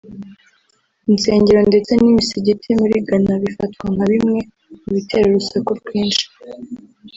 [1.11, 4.39] Insengero ndetse n’imisigiti muri Ghana bifatwa nka bimwe
[4.81, 6.25] mu bitera urusaku rwinshi